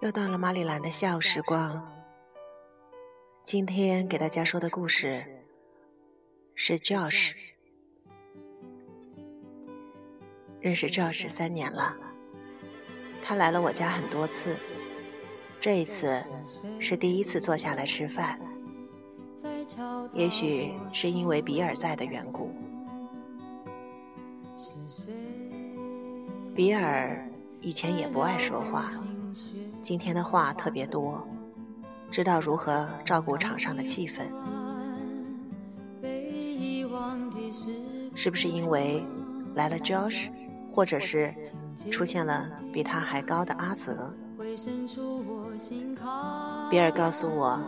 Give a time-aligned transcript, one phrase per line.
[0.00, 1.84] 又到了马里兰的下午时光。
[3.44, 5.24] 今天给大家说的故事
[6.54, 7.32] 是 Josh。
[10.60, 11.96] 认识 Josh 三年了，
[13.24, 14.54] 他来了我家很多次，
[15.60, 16.24] 这一次
[16.78, 18.38] 是第一次坐下来吃饭。
[20.12, 22.54] 也许是因为比尔在的缘故，
[26.54, 27.28] 比尔
[27.60, 28.88] 以前也不爱说话。
[29.82, 31.26] 今天的话特别多，
[32.10, 34.22] 知道如何照顾场上的气氛，
[38.14, 39.02] 是不是因为
[39.54, 40.28] 来了 Josh，
[40.72, 41.34] 或者是
[41.90, 44.14] 出现了比他还高的阿泽？
[46.70, 47.58] 比尔告诉我，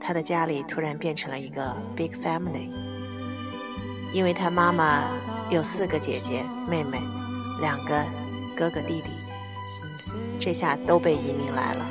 [0.00, 2.70] 他的家里突然变成了一个 big family，
[4.12, 5.04] 因为他妈妈
[5.50, 7.00] 有四个姐姐妹妹，
[7.60, 8.04] 两个
[8.56, 9.10] 哥哥弟弟。
[10.38, 11.86] 这下都被移民来了，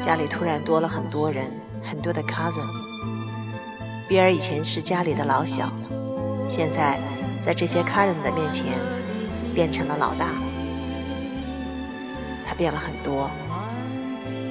[0.00, 1.50] 家里突然多了很多人，
[1.82, 2.66] 很多的 cousin。
[4.08, 5.72] 比尔以前是家里的老小，
[6.48, 6.98] 现在
[7.44, 8.66] 在这些 cousin 的面前
[9.54, 10.28] 变成了老大。
[12.46, 13.30] 他变了很多，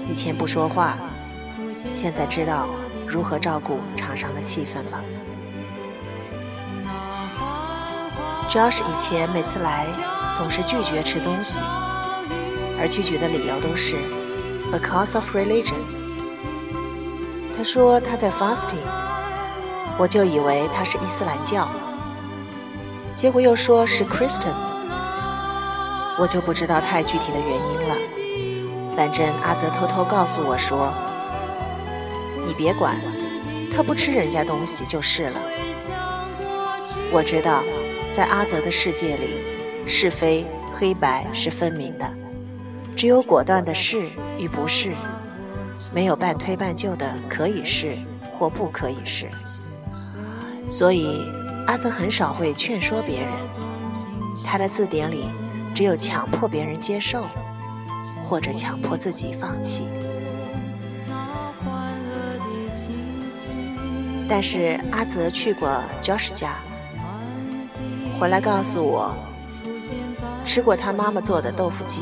[0.10, 0.98] 以前不说话，
[1.94, 2.68] 现在知道
[3.08, 5.02] 如何照顾场上的气氛了。
[8.50, 9.88] Josh 以前每次来
[10.34, 11.60] 总是拒绝吃东西。
[12.86, 13.96] 而拒绝的理由都是
[14.72, 15.74] because of religion。
[17.58, 18.78] 他说他在 fasting，
[19.98, 21.68] 我就以为他是伊斯兰教，
[23.16, 24.54] 结果又说是 Christian，
[26.20, 27.96] 我就不知道太具体的原因了。
[28.96, 30.94] 反正阿泽偷偷告诉我说
[32.46, 32.96] ：“你别管，
[33.76, 35.42] 他不吃人家东西就是了。”
[37.12, 37.64] 我知道，
[38.16, 39.40] 在阿泽的世界里，
[39.88, 42.08] 是非黑白是分明的。
[42.96, 44.94] 只有果断的是与不是，
[45.94, 47.98] 没有半推半就的可以是
[48.38, 49.30] 或不可以是。
[50.70, 51.22] 所以
[51.68, 53.30] 阿泽很少会劝说别人，
[54.46, 55.26] 他的字典里
[55.74, 57.26] 只有强迫别人接受，
[58.30, 59.86] 或者强迫自己放弃。
[64.28, 65.70] 但是阿泽去过
[66.02, 66.56] Josh 家，
[68.20, 69.14] 回来告诉我，
[70.46, 72.02] 吃过他妈妈做的豆腐鸡。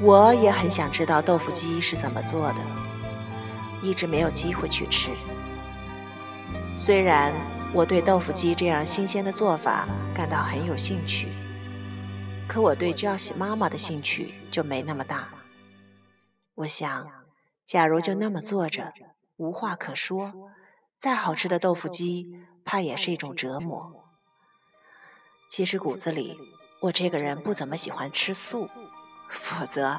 [0.00, 2.60] 我也很想知道豆腐鸡是怎么做的，
[3.82, 5.10] 一直没有机会去吃。
[6.76, 7.32] 虽然
[7.74, 11.28] 我对豆腐鸡这样新鲜的做法感到很有兴趣，
[12.46, 15.28] 可我对 Josh 妈妈的兴趣就没那么大。
[16.54, 17.08] 我想，
[17.66, 18.92] 假如就那么做着，
[19.36, 20.32] 无话可说，
[21.00, 24.04] 再好吃的豆腐鸡，怕也是一种折磨。
[25.50, 26.38] 其实骨子里，
[26.82, 28.68] 我这个人不怎么喜欢吃素。
[29.30, 29.98] 否则，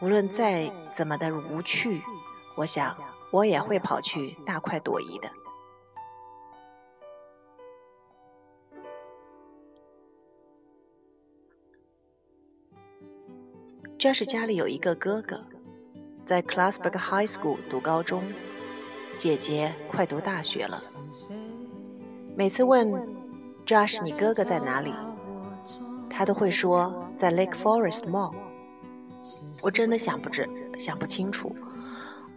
[0.00, 2.02] 无论再怎么的无趣，
[2.56, 2.96] 我想
[3.30, 5.30] 我也会跑去大快朵颐的。
[13.98, 15.44] 这是家里有一个哥哥，
[16.24, 18.24] 在 Classburg High School 读高中，
[19.18, 20.78] 姐姐快读大学了。
[22.34, 22.88] 每次问
[23.66, 24.94] Josh 你哥哥在哪里，
[26.08, 28.34] 他都会说在 Lake Forest Mall。
[29.62, 30.48] 我真的想不知
[30.78, 31.54] 想不清楚，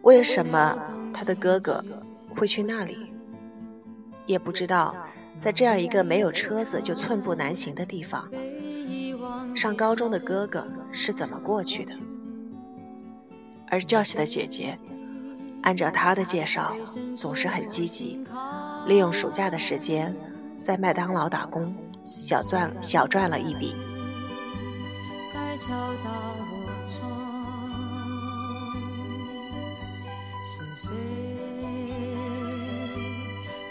[0.01, 0.77] 为什么
[1.13, 1.83] 他的哥哥
[2.35, 2.97] 会去那里，
[4.25, 4.95] 也不知道
[5.39, 8.29] 在这样一个没有车子就寸步难行的地方，
[9.55, 11.93] 上高中的哥哥是怎么过去的。
[13.69, 14.77] 而 Josh 的姐姐，
[15.63, 16.75] 按照他的介绍，
[17.17, 18.23] 总是很积极，
[18.85, 20.15] 利用暑假的时间
[20.61, 21.73] 在麦当劳打工，
[22.03, 23.75] 小赚小赚了一笔。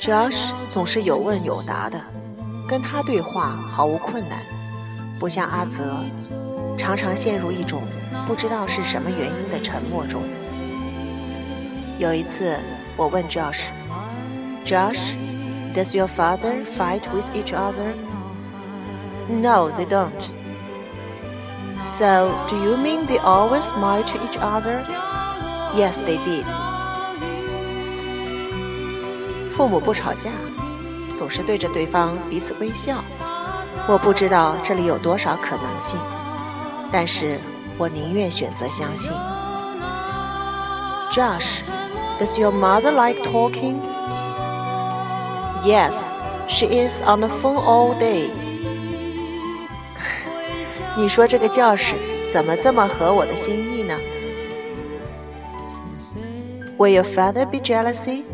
[0.00, 2.00] Josh 总是有问有答的，
[2.68, 4.40] 跟他对话毫无困难，
[5.20, 6.04] 不像阿泽，
[6.76, 7.84] 常常陷入一种
[8.26, 10.24] 不知道是什么原因的沉默中。
[11.98, 12.58] 有一次，
[12.96, 17.94] 我问 Josh：“Josh，does your father fight with each other?”
[19.28, 20.41] “No, they don't.”
[21.81, 24.83] “So, do you mean they always smile to each other?”
[25.75, 26.45] “Yes, they did.”
[29.55, 30.29] 父母不吵架，
[31.15, 33.03] 总是对着对方彼此微笑。
[33.87, 35.97] 我不知道这里有多少可能性，
[36.91, 37.39] 但是
[37.77, 39.11] 我宁愿选择相信。
[41.11, 43.79] Josh，does your mother like talking?
[45.63, 45.95] Yes,
[46.47, 48.29] she is on the phone all day.
[50.96, 51.96] 你说这个教室
[52.30, 53.96] 怎么这么合我的心意呢
[56.78, 58.24] ？Will your father be jealousy?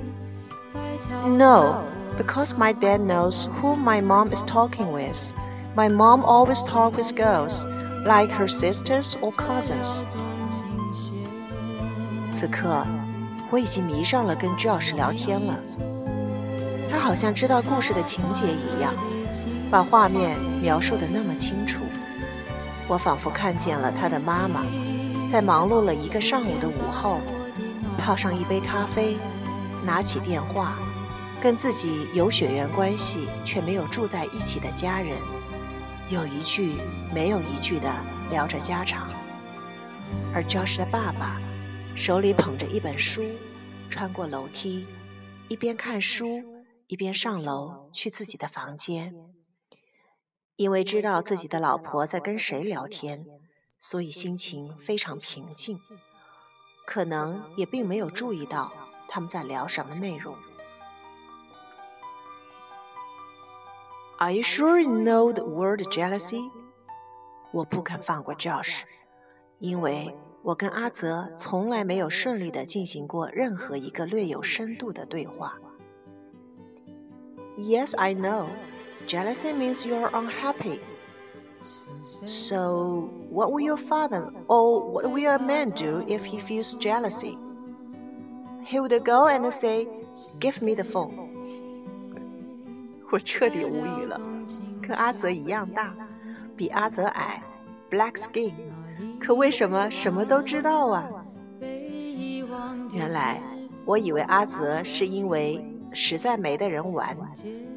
[1.25, 1.83] No,
[2.17, 5.33] because my dad knows who my mom is talking with.
[5.77, 7.65] My mom always talk with girls,
[8.05, 10.05] like her sisters or cousins.
[12.33, 12.85] 此刻，
[13.51, 15.59] 我已经迷上了跟 Josh 聊天了。
[16.91, 18.95] 他好像知道故事的情节一样，
[19.71, 21.81] 把画面描述的那么清楚。
[22.89, 24.65] 我仿佛看见了他的妈妈，
[25.31, 27.21] 在忙碌了一个上午的午后，
[27.99, 29.19] 泡上一杯咖啡，
[29.85, 30.79] 拿起电话，
[31.39, 35.19] 跟自己有血缘关系却没有住在一起的家人，
[36.09, 36.77] 有一句
[37.15, 37.93] 没有一句的
[38.31, 39.07] 聊着家常。
[40.35, 41.39] 而 Josh 的爸爸
[41.95, 43.23] 手里捧着一本书，
[43.91, 44.87] 穿过楼梯，
[45.49, 46.43] 一边看书
[46.87, 49.13] 一边上楼去自己的房间。
[50.59, 53.25] 因为知道自己的老婆在跟谁聊天，
[53.79, 55.79] 所以心情非常平静，
[56.85, 58.73] 可能也并没有注意到
[59.09, 60.35] 他们在聊什么内容。
[64.19, 66.51] Are you sure you know the word jealousy？
[67.53, 68.81] 我不肯放过 Josh，
[69.61, 70.13] 因为
[70.43, 75.57] 我跟阿泽从来没有顺利的进行过任何一个略有深度的对话。
[77.57, 78.49] Yes, I know.
[79.08, 80.80] Jealousy means you're unhappy.
[82.26, 87.38] So, what will your father or what will a man do if he feels jealousy?
[88.66, 89.88] He would go and say,
[90.40, 91.12] Give me the phone.
[93.10, 94.20] 我彻底无语了，
[94.82, 95.94] 跟阿泽一样大，
[96.58, 97.42] 比阿泽矮，
[97.92, 98.54] black skin，
[99.20, 101.08] 可为什么什么都知道啊？
[102.92, 103.42] 原来
[103.86, 105.64] 我以为阿泽是因为
[105.94, 107.16] 实在没得人玩，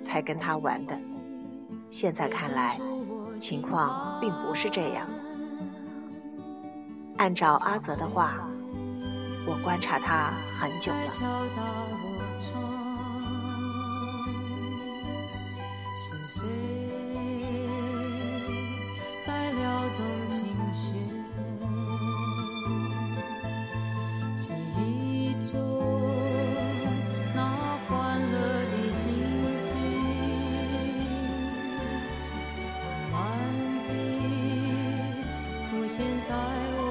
[0.02, 0.98] 才跟他玩的。
[1.91, 2.79] 现在看来，
[3.39, 5.05] 情况并不是这样。
[7.17, 8.47] 按照阿泽的话，
[9.45, 12.70] 我观察他很久了。
[35.93, 36.33] 现在
[36.77, 36.90] 我